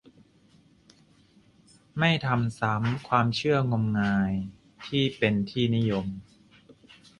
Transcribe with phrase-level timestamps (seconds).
[1.99, 4.31] ไม่ทำซ้ำ ความเชื่องมงาย
[4.87, 6.05] ที่เป็นที่นิยม